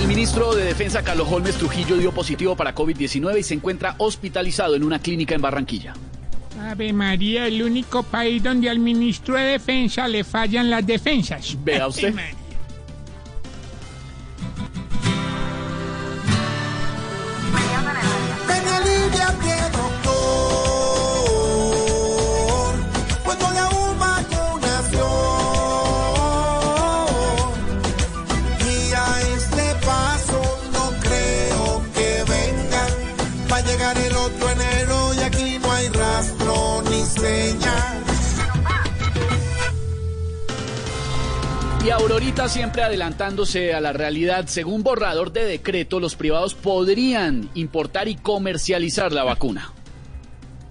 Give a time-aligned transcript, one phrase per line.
[0.00, 4.74] El ministro de Defensa Carlos Holmes Trujillo dio positivo para COVID-19 y se encuentra hospitalizado
[4.74, 5.92] en una clínica en Barranquilla.
[6.58, 11.54] Ave María, el único país donde al ministro de Defensa le fallan las defensas.
[11.62, 12.14] Vea usted.
[42.10, 48.16] Aurorita siempre adelantándose a la realidad, según borrador de decreto, los privados podrían importar y
[48.16, 49.70] comercializar la vacuna.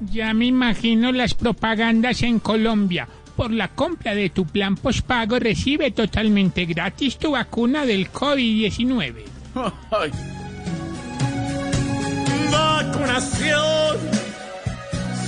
[0.00, 3.06] Ya me imagino las propagandas en Colombia.
[3.36, 9.22] Por la compra de tu plan postpago recibe totalmente gratis tu vacuna del COVID-19.
[9.92, 10.10] Ay,
[12.50, 13.96] vacunación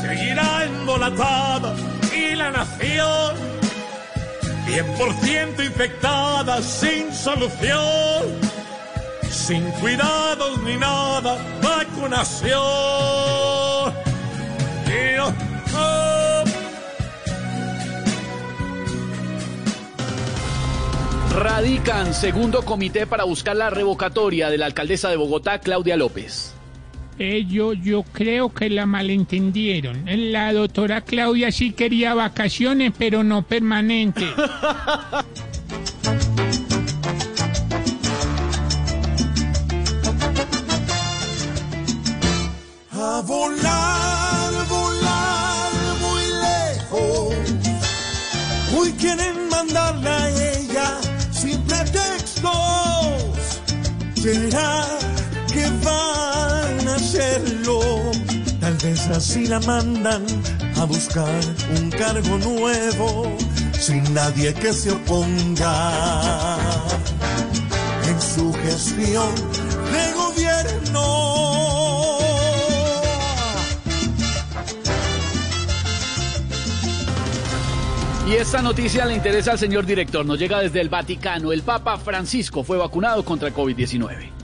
[0.00, 1.76] seguirá embolatada
[2.16, 3.57] y la nación
[4.68, 8.24] 100% infectada sin solución,
[9.30, 12.58] sin cuidados ni nada, vacunación.
[21.38, 26.57] Radican segundo comité para buscar la revocatoria de la alcaldesa de Bogotá, Claudia López.
[27.18, 30.04] Eh, yo, yo creo que la malentendieron.
[30.06, 34.30] La doctora Claudia sí quería vacaciones, pero no permanentes.
[43.00, 47.34] A volar, volar muy lejos.
[48.76, 50.98] Hoy quieren mandarle a ella
[51.30, 52.52] sin pretextos.
[54.14, 54.84] ¿Será
[55.52, 56.37] que van a hacerlo?
[58.78, 60.24] Tal vez así la mandan
[60.76, 61.40] a buscar
[61.80, 63.36] un cargo nuevo
[63.72, 66.56] sin nadie que se oponga
[68.06, 69.34] en su gestión
[69.92, 71.38] de gobierno.
[78.28, 80.24] Y esta noticia le interesa al señor director.
[80.24, 81.50] Nos llega desde el Vaticano.
[81.52, 84.37] El Papa Francisco fue vacunado contra el COVID-19.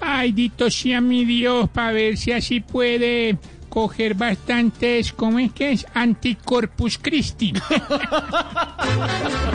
[0.00, 3.38] Ay, dito sea mi Dios, para ver si así puede
[3.68, 5.86] coger bastantes, ¿cómo es que es?
[5.94, 7.52] Anticorpus Christi.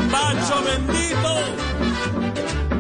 [0.10, 1.40] Macho bendito,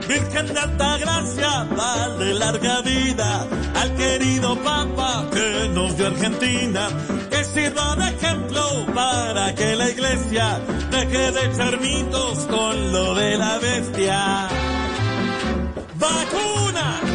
[0.07, 6.89] Virgen de alta gracia, dale larga vida al querido Papa que nos dio Argentina,
[7.29, 10.59] que sirva de ejemplo para que la iglesia
[10.91, 11.79] deje de echar
[12.47, 14.47] con lo de la bestia.
[15.99, 17.14] ¡Vacuna!